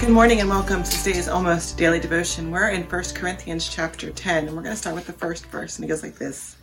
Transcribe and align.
Good 0.00 0.08
morning 0.08 0.40
and 0.40 0.48
welcome 0.48 0.82
to 0.82 0.90
today's 0.90 1.28
almost 1.28 1.76
daily 1.76 2.00
devotion. 2.00 2.50
We're 2.50 2.70
in 2.70 2.84
1 2.84 3.04
Corinthians 3.14 3.68
chapter 3.68 4.10
10 4.10 4.46
and 4.46 4.56
we're 4.56 4.62
going 4.62 4.72
to 4.72 4.80
start 4.80 4.94
with 4.96 5.06
the 5.06 5.12
first 5.12 5.44
verse 5.48 5.76
and 5.76 5.84
it 5.84 5.88
goes 5.88 6.02
like 6.02 6.14
this. 6.14 6.56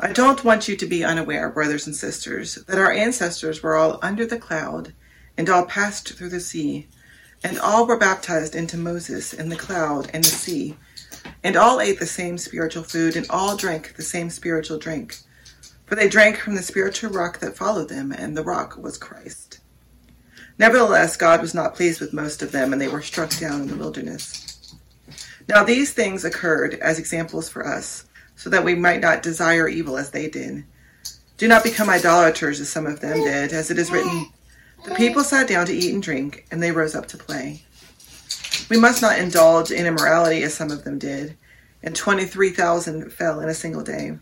I 0.00 0.12
don't 0.12 0.42
want 0.42 0.66
you 0.66 0.76
to 0.76 0.86
be 0.86 1.04
unaware, 1.04 1.50
brothers 1.50 1.86
and 1.86 1.94
sisters, 1.94 2.56
that 2.66 2.80
our 2.80 2.90
ancestors 2.90 3.62
were 3.62 3.76
all 3.76 4.00
under 4.02 4.26
the 4.26 4.40
cloud 4.40 4.92
and 5.38 5.48
all 5.48 5.66
passed 5.66 6.14
through 6.14 6.30
the 6.30 6.40
sea, 6.40 6.88
and 7.44 7.60
all 7.60 7.86
were 7.86 7.96
baptized 7.96 8.56
into 8.56 8.76
Moses 8.76 9.32
in 9.32 9.48
the 9.48 9.54
cloud 9.54 10.10
and 10.12 10.24
the 10.24 10.30
sea, 10.30 10.76
and 11.44 11.54
all 11.54 11.80
ate 11.80 12.00
the 12.00 12.06
same 12.06 12.38
spiritual 12.38 12.82
food 12.82 13.14
and 13.14 13.30
all 13.30 13.56
drank 13.56 13.94
the 13.94 14.02
same 14.02 14.30
spiritual 14.30 14.80
drink. 14.80 15.18
For 15.86 15.94
they 15.94 16.08
drank 16.08 16.38
from 16.38 16.56
the 16.56 16.62
spiritual 16.62 17.10
rock 17.10 17.38
that 17.38 17.56
followed 17.56 17.88
them, 17.88 18.10
and 18.10 18.36
the 18.36 18.42
rock 18.42 18.76
was 18.76 18.98
Christ. 18.98 19.60
Nevertheless, 20.58 21.16
God 21.16 21.40
was 21.40 21.54
not 21.54 21.74
pleased 21.74 22.00
with 22.00 22.12
most 22.12 22.42
of 22.42 22.52
them, 22.52 22.72
and 22.72 22.80
they 22.80 22.88
were 22.88 23.02
struck 23.02 23.36
down 23.38 23.62
in 23.62 23.68
the 23.68 23.76
wilderness. 23.76 24.74
Now 25.48 25.64
these 25.64 25.92
things 25.92 26.24
occurred 26.24 26.74
as 26.74 26.98
examples 26.98 27.48
for 27.48 27.66
us, 27.66 28.04
so 28.36 28.48
that 28.50 28.64
we 28.64 28.74
might 28.74 29.00
not 29.00 29.22
desire 29.22 29.68
evil 29.68 29.96
as 29.96 30.10
they 30.10 30.28
did. 30.28 30.64
Do 31.36 31.48
not 31.48 31.64
become 31.64 31.90
idolaters 31.90 32.60
as 32.60 32.68
some 32.68 32.86
of 32.86 33.00
them 33.00 33.18
did, 33.18 33.52
as 33.52 33.70
it 33.70 33.78
is 33.78 33.90
written, 33.90 34.30
The 34.84 34.94
people 34.94 35.24
sat 35.24 35.48
down 35.48 35.66
to 35.66 35.74
eat 35.74 35.92
and 35.92 36.02
drink, 36.02 36.46
and 36.50 36.62
they 36.62 36.70
rose 36.70 36.94
up 36.94 37.06
to 37.08 37.18
play. 37.18 37.62
We 38.70 38.78
must 38.78 39.02
not 39.02 39.18
indulge 39.18 39.70
in 39.70 39.86
immorality 39.86 40.42
as 40.44 40.54
some 40.54 40.70
of 40.70 40.84
them 40.84 40.98
did, 40.98 41.36
and 41.82 41.94
23,000 41.94 43.12
fell 43.12 43.40
in 43.40 43.48
a 43.48 43.54
single 43.54 43.82
day. 43.82 44.18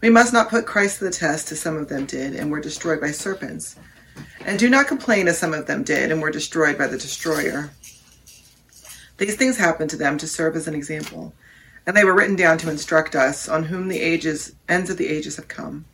We 0.00 0.10
must 0.10 0.32
not 0.32 0.50
put 0.50 0.66
Christ 0.66 0.98
to 0.98 1.04
the 1.04 1.10
test 1.10 1.50
as 1.50 1.60
some 1.60 1.76
of 1.76 1.88
them 1.88 2.04
did, 2.04 2.36
and 2.36 2.50
were 2.50 2.60
destroyed 2.60 3.00
by 3.00 3.10
serpents. 3.10 3.76
And 4.48 4.58
do 4.58 4.70
not 4.70 4.88
complain 4.88 5.28
as 5.28 5.36
some 5.36 5.52
of 5.52 5.66
them 5.66 5.82
did 5.82 6.10
and 6.10 6.22
were 6.22 6.30
destroyed 6.30 6.78
by 6.78 6.86
the 6.86 6.96
destroyer. 6.96 7.68
These 9.18 9.36
things 9.36 9.58
happened 9.58 9.90
to 9.90 9.96
them 9.98 10.16
to 10.16 10.26
serve 10.26 10.56
as 10.56 10.66
an 10.66 10.74
example, 10.74 11.34
and 11.86 11.94
they 11.94 12.02
were 12.02 12.14
written 12.14 12.34
down 12.34 12.56
to 12.58 12.70
instruct 12.70 13.14
us, 13.14 13.46
on 13.46 13.64
whom 13.64 13.88
the 13.88 14.00
ages 14.00 14.54
ends 14.66 14.88
of 14.88 14.96
the 14.96 15.08
ages 15.08 15.36
have 15.36 15.48
come. 15.48 15.84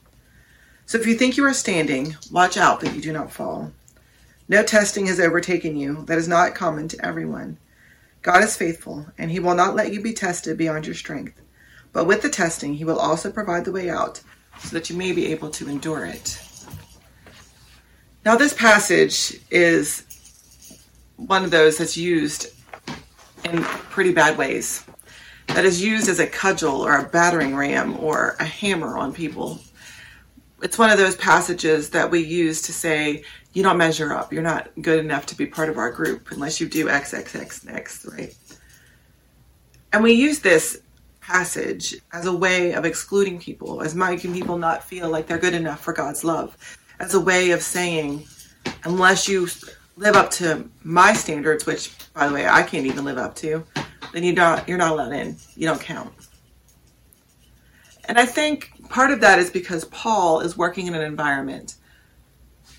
So 0.87 0.97
if 0.99 1.05
you 1.05 1.17
think 1.17 1.37
you 1.37 1.45
are 1.45 1.53
standing, 1.53 2.15
watch 2.31 2.57
out 2.57 2.79
that 2.79 2.95
you 2.95 3.01
do 3.01 3.13
not 3.13 3.33
fall. 3.33 3.73
No 4.49 4.63
testing 4.63 5.07
has 5.07 5.19
overtaken 5.19 5.77
you 5.77 6.05
that 6.05 6.19
is 6.19 6.29
not 6.29 6.55
common 6.55 6.87
to 6.87 7.05
everyone. 7.05 7.59
God 8.23 8.45
is 8.45 8.57
faithful, 8.57 9.07
and 9.19 9.33
he 9.33 9.41
will 9.41 9.57
not 9.57 9.75
let 9.75 9.93
you 9.93 10.01
be 10.01 10.13
tested 10.13 10.57
beyond 10.57 10.87
your 10.87 10.95
strength. 10.95 11.41
But 11.93 12.07
with 12.07 12.23
the 12.23 12.31
testing, 12.31 12.75
he 12.75 12.85
will 12.85 13.01
also 13.01 13.33
provide 13.33 13.65
the 13.65 13.73
way 13.73 13.91
out, 13.91 14.21
so 14.61 14.69
that 14.69 14.89
you 14.91 14.97
may 14.97 15.11
be 15.11 15.33
able 15.33 15.51
to 15.51 15.69
endure 15.69 16.05
it. 16.07 16.39
Now, 18.25 18.37
this 18.37 18.55
passage 18.55 19.39
is 19.51 20.03
one 21.17 21.45
of 21.45 21.51
those 21.51 21.77
that's 21.77 21.95
used 21.95 22.47
in 23.45 23.63
pretty 23.63 24.15
bad 24.15 24.39
ways. 24.39 24.83
That 25.49 25.67
is 25.67 25.83
used 25.83 26.09
as 26.09 26.21
a 26.21 26.27
cudgel 26.27 26.81
or 26.81 26.97
a 26.97 27.07
battering 27.07 27.55
ram 27.55 27.99
or 27.99 28.35
a 28.41 28.45
hammer 28.45 28.97
on 28.97 29.13
people. 29.13 29.61
It's 30.63 30.79
one 30.79 30.89
of 30.89 30.97
those 30.97 31.17
passages 31.17 31.91
that 31.91 32.11
we 32.11 32.21
use 32.21 32.63
to 32.63 32.73
say, 32.73 33.25
you 33.53 33.63
don't 33.63 33.77
measure 33.77 34.15
up. 34.15 34.33
You're 34.33 34.43
not 34.43 34.71
good 34.81 35.01
enough 35.01 35.27
to 35.27 35.37
be 35.37 35.45
part 35.45 35.69
of 35.69 35.77
our 35.77 35.93
group 35.93 36.31
unless 36.31 36.63
you 36.63 36.67
do 36.67 36.87
XXX 36.87 37.67
next, 37.67 38.07
right? 38.07 38.35
And 39.93 40.03
we 40.03 40.13
use 40.13 40.39
this 40.39 40.81
passage 41.21 41.95
as 42.11 42.25
a 42.25 42.35
way 42.35 42.73
of 42.73 42.87
excluding 42.87 43.39
people, 43.39 43.83
as 43.83 43.95
making 43.95 44.33
people 44.33 44.57
not 44.57 44.83
feel 44.83 45.11
like 45.11 45.27
they're 45.27 45.37
good 45.37 45.53
enough 45.53 45.81
for 45.81 45.93
God's 45.93 46.25
love 46.25 46.57
as 47.01 47.15
a 47.15 47.21
way 47.21 47.51
of 47.51 47.63
saying, 47.63 48.27
unless 48.85 49.29
you 49.29 49.49
live 49.97 50.17
up 50.17 50.31
to 50.33 50.69
my 50.83 51.13
standards, 51.13 51.67
which, 51.67 51.93
by 52.13 52.29
the 52.29 52.35
way, 52.35 52.47
I 52.47 52.63
can't 52.63 52.87
even 52.87 53.05
live 53.05 53.19
up 53.19 53.35
to, 53.37 53.65
then 54.13 54.25
you 54.25 54.35
don't, 54.35 54.67
you're 54.69 54.79
not 54.79 54.93
allowed 54.93 55.13
in. 55.13 55.37
You 55.57 55.67
don't 55.67 55.81
count. 55.81 56.13
And 58.07 58.19
I 58.19 58.27
think 58.27 58.71
part 58.89 59.11
of 59.11 59.21
that 59.21 59.39
is 59.39 59.51
because 59.51 59.85
Paul 59.87 60.41
is 60.41 60.57
working 60.57 60.87
in 60.87 60.95
an 60.95 61.03
environment 61.03 61.77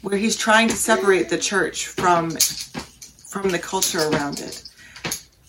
where 0.02 0.18
he's 0.18 0.38
trying 0.38 0.68
to 0.68 0.76
separate 0.76 1.30
the 1.30 1.38
church 1.38 1.88
from 1.88 2.32
from 2.32 3.50
the 3.50 3.59
culture 3.59 4.00
around 4.00 4.40
it. 4.40 4.64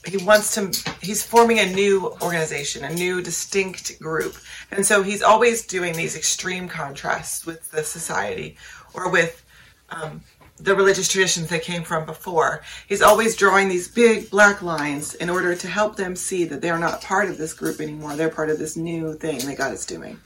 He 0.07 0.19
wants 0.19 0.55
to 0.55 0.95
he's 1.03 1.23
forming 1.23 1.59
a 1.59 1.67
new 1.67 2.17
organization, 2.23 2.85
a 2.85 2.95
new 2.95 3.21
distinct 3.21 3.99
group 4.01 4.37
and 4.71 4.85
so 4.85 5.03
he's 5.03 5.23
always 5.23 5.67
doing 5.67 5.95
these 5.95 6.17
extreme 6.17 6.69
contrasts 6.69 7.47
with 7.47 7.71
the 7.71 7.85
society 7.85 8.57
or 8.95 9.11
with 9.11 9.45
um, 9.91 10.23
the 10.59 10.75
religious 10.75 11.09
traditions 11.09 11.49
they 11.49 11.59
came 11.59 11.83
from 11.83 12.07
before. 12.07 12.63
He's 12.89 13.03
always 13.03 13.37
drawing 13.37 13.69
these 13.69 13.89
big 13.89 14.31
black 14.31 14.63
lines 14.63 15.15
in 15.15 15.29
order 15.29 15.55
to 15.55 15.69
help 15.69 15.97
them 15.97 16.17
see 16.17 16.45
that 16.45 16.63
they're 16.63 16.79
not 16.79 17.03
part 17.03 17.29
of 17.29 17.37
this 17.37 17.53
group 17.53 17.81
anymore. 17.81 18.17
They're 18.17 18.31
part 18.31 18.51
of 18.51 18.59
this 18.59 18.77
new 18.77 19.15
thing 19.15 19.39
that 19.41 19.59
God 19.59 19.75
is 19.75 19.85
doing. 19.85 20.19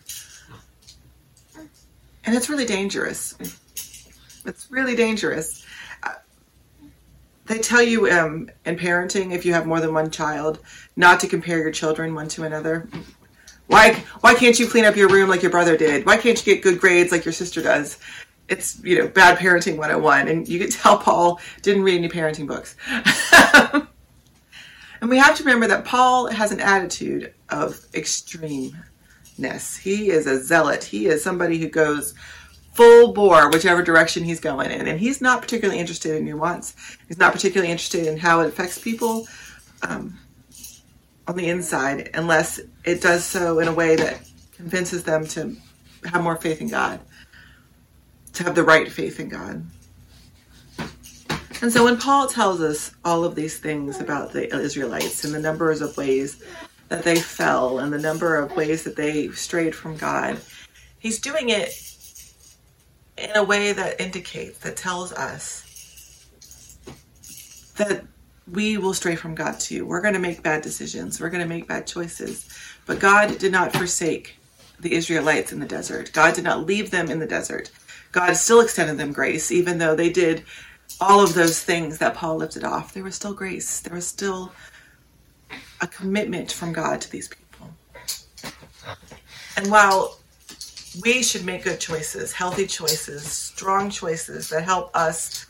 And 2.25 2.37
it's 2.37 2.49
really 2.49 2.67
dangerous. 2.67 3.35
It's 4.45 4.71
really 4.71 4.95
dangerous. 4.95 5.65
They 7.51 7.59
tell 7.59 7.83
you 7.83 8.09
um, 8.09 8.49
in 8.65 8.77
parenting, 8.77 9.33
if 9.33 9.45
you 9.45 9.53
have 9.55 9.67
more 9.67 9.81
than 9.81 9.93
one 9.93 10.13
child, 10.13 10.61
not 10.95 11.19
to 11.19 11.27
compare 11.27 11.59
your 11.59 11.73
children 11.73 12.15
one 12.15 12.29
to 12.29 12.45
another. 12.45 12.89
Why 13.67 13.95
why 14.21 14.35
can't 14.35 14.57
you 14.61 14.69
clean 14.69 14.85
up 14.85 14.95
your 14.95 15.09
room 15.09 15.29
like 15.29 15.43
your 15.43 15.51
brother 15.51 15.77
did? 15.77 16.07
Why 16.07 16.17
can't 16.17 16.39
you 16.39 16.55
get 16.55 16.63
good 16.63 16.79
grades 16.79 17.11
like 17.11 17.25
your 17.25 17.33
sister 17.33 17.61
does? 17.61 17.99
It's 18.47 18.81
you 18.85 19.01
know 19.01 19.09
bad 19.09 19.37
parenting 19.37 19.79
101, 19.79 20.29
and 20.29 20.49
you 20.49 20.61
can 20.61 20.71
tell 20.81 20.99
Paul 20.99 21.41
didn't 21.63 21.83
read 21.83 21.97
any 21.99 22.09
parenting 22.09 22.47
books. 22.47 22.77
and 25.01 25.11
we 25.11 25.19
have 25.19 25.37
to 25.37 25.43
remember 25.43 25.67
that 25.67 25.85
Paul 25.85 26.29
has 26.29 26.53
an 26.53 26.61
attitude 26.61 27.35
of 27.49 27.75
extremeness. 27.95 29.77
He 29.77 30.11
is 30.11 30.29
a 30.29 30.41
zealot. 30.41 30.85
He 30.85 31.07
is 31.07 31.25
somebody 31.25 31.59
who 31.59 31.69
goes 31.69 32.15
full 32.73 33.13
bore 33.13 33.51
whichever 33.51 33.83
direction 33.83 34.25
he's 34.25 34.41
going 34.41 34.71
in, 34.71 34.87
and 34.87 34.99
he's 35.01 35.21
not 35.21 35.43
particularly 35.43 35.81
interested 35.81 36.17
in 36.17 36.25
nuance. 36.25 36.75
He's 37.09 37.19
not 37.19 37.33
particularly 37.33 37.71
interested 37.71 38.07
in 38.07 38.17
how 38.17 38.41
it 38.41 38.49
affects 38.49 38.79
people. 38.79 39.27
Um, 39.83 40.19
on 41.31 41.37
the 41.37 41.49
inside 41.49 42.11
unless 42.15 42.59
it 42.85 43.01
does 43.01 43.25
so 43.25 43.61
in 43.61 43.69
a 43.69 43.73
way 43.73 43.95
that 43.95 44.21
convinces 44.51 45.05
them 45.05 45.25
to 45.25 45.57
have 46.05 46.23
more 46.23 46.35
faith 46.35 46.61
in 46.61 46.69
God, 46.69 46.99
to 48.33 48.43
have 48.43 48.57
the 48.57 48.65
right 48.65 48.91
faith 48.91 49.21
in 49.21 49.29
God. 49.29 49.65
And 51.63 51.71
so 51.71 51.85
when 51.85 51.99
Paul 51.99 52.27
tells 52.27 52.61
us 52.61 52.93
all 53.05 53.25
of 53.25 53.37
these 53.37 53.59
things 53.59 54.01
about 54.01 54.33
the 54.33 54.53
Israelites 54.57 55.25
and 55.25 55.33
the 55.33 55.39
numbers 55.39 55.81
of 55.81 55.97
ways 55.97 56.43
that 56.89 57.05
they 57.05 57.21
fell 57.21 57.79
and 57.79 57.93
the 57.93 57.99
number 57.99 58.35
of 58.35 58.57
ways 58.57 58.83
that 58.83 58.97
they 58.97 59.29
strayed 59.29 59.75
from 59.75 59.97
God, 59.97 60.41
he's 60.99 61.21
doing 61.21 61.51
it 61.51 61.71
in 63.21 63.37
a 63.37 63.45
way 63.45 63.73
that 63.73 64.01
indicates, 64.01 64.59
that 64.61 64.77
tells 64.77 65.13
us 65.13 66.27
that 67.77 68.05
we 68.51 68.79
will 68.79 68.95
stray 68.95 69.17
from 69.17 69.35
God 69.35 69.61
too. 69.61 69.87
We're 69.87 70.01
going 70.01 70.15
to 70.15 70.21
make 70.21 70.43
bad 70.43 70.63
decisions. 70.63 71.21
We're 71.21 71.31
going 71.31 71.43
to 71.43 71.49
make 71.49 71.69
bad 71.69 71.87
choices. 71.87 72.49
But 72.87 72.99
God 72.99 73.39
did 73.39 73.53
not 73.53 73.73
forsake 73.73 74.37
the 74.81 74.95
Israelites 74.95 75.53
in 75.53 75.61
the 75.61 75.67
desert. 75.67 76.13
God 76.13 76.35
did 76.35 76.45
not 76.45 76.67
leave 76.67 76.91
them 76.91 77.11
in 77.11 77.19
the 77.19 77.27
desert. 77.27 77.71
God 78.13 78.35
still 78.35 78.61
extended 78.61 78.97
them 78.97 79.13
grace, 79.13 79.53
even 79.53 79.79
though 79.79 79.95
they 79.95 80.11
did 80.11 80.45
all 81.01 81.21
of 81.23 81.35
those 81.35 81.63
things 81.63 81.99
that 81.99 82.15
Paul 82.15 82.37
lifted 82.37 82.65
off. 82.65 82.93
There 82.93 83.05
was 83.05 83.15
still 83.15 83.35
grace. 83.35 83.81
There 83.81 83.95
was 83.95 84.07
still 84.07 84.53
a 85.81 85.87
commitment 85.87 86.51
from 86.51 86.73
God 86.73 87.01
to 87.03 87.11
these 87.11 87.29
people. 87.29 87.71
And 89.57 89.71
while 89.71 90.20
we 91.05 91.23
should 91.23 91.45
make 91.45 91.65
good 91.65 91.81
choices, 91.81 92.33
healthy 92.33 92.67
choices, 92.67 93.23
strong 93.23 93.91
choices 93.91 94.49
that 94.49 94.65
help 94.65 94.95
us 94.95 95.47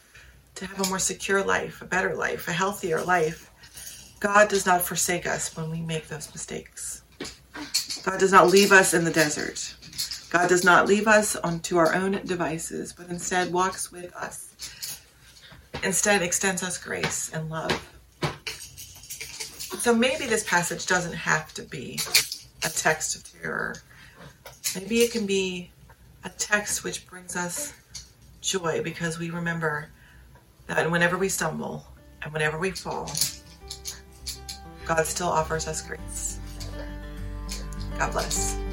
to 0.56 0.66
have 0.66 0.86
a 0.86 0.88
more 0.88 0.98
secure 0.98 1.42
life, 1.42 1.80
a 1.80 1.86
better 1.86 2.14
life, 2.14 2.46
a 2.48 2.52
healthier 2.52 3.02
life. 3.02 3.50
God 4.20 4.48
does 4.48 4.66
not 4.66 4.82
forsake 4.82 5.26
us 5.26 5.56
when 5.56 5.70
we 5.70 5.80
make 5.80 6.08
those 6.08 6.30
mistakes. 6.34 7.02
God 8.04 8.20
does 8.20 8.32
not 8.32 8.48
leave 8.48 8.72
us 8.72 8.92
in 8.92 9.04
the 9.04 9.10
desert. 9.10 9.74
God 10.30 10.48
does 10.48 10.62
not 10.62 10.86
leave 10.86 11.08
us 11.08 11.36
onto 11.36 11.78
our 11.78 11.94
own 11.94 12.20
devices, 12.24 12.92
but 12.92 13.08
instead 13.08 13.52
walks 13.52 13.90
with 13.90 14.14
us. 14.14 15.00
Instead 15.82 16.22
extends 16.22 16.62
us 16.62 16.76
grace 16.76 17.30
and 17.32 17.48
love. 17.48 17.88
So 19.78 19.94
maybe 19.94 20.26
this 20.26 20.44
passage 20.44 20.86
doesn't 20.86 21.14
have 21.14 21.54
to 21.54 21.62
be 21.62 21.98
a 22.62 22.68
text 22.68 23.16
of 23.16 23.40
terror. 23.40 23.76
Maybe 24.74 25.00
it 25.00 25.10
can 25.10 25.26
be 25.26 25.70
a 26.24 26.28
text 26.28 26.84
which 26.84 27.06
brings 27.06 27.34
us 27.34 27.72
joy 28.40 28.82
because 28.82 29.18
we 29.18 29.30
remember 29.30 29.88
that 30.66 30.90
whenever 30.90 31.18
we 31.18 31.28
stumble 31.28 31.84
and 32.22 32.32
whenever 32.32 32.58
we 32.58 32.70
fall, 32.70 33.10
God 34.86 35.06
still 35.06 35.28
offers 35.28 35.66
us 35.66 35.82
grace. 35.82 36.38
God 37.98 38.12
bless. 38.12 38.69